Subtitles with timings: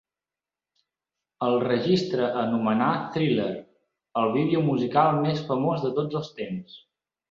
[1.47, 3.49] El registre a nomenar Thriller
[4.25, 6.87] "el video musical més famós de tots els temps".